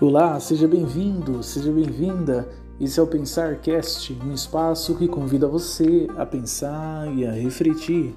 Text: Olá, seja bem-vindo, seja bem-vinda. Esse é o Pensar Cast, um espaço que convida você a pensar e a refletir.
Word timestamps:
Olá, 0.00 0.40
seja 0.40 0.66
bem-vindo, 0.66 1.40
seja 1.40 1.70
bem-vinda. 1.70 2.48
Esse 2.80 2.98
é 2.98 3.02
o 3.02 3.06
Pensar 3.06 3.54
Cast, 3.60 4.12
um 4.26 4.34
espaço 4.34 4.96
que 4.96 5.06
convida 5.06 5.46
você 5.46 6.08
a 6.16 6.26
pensar 6.26 7.06
e 7.16 7.24
a 7.24 7.30
refletir. 7.30 8.12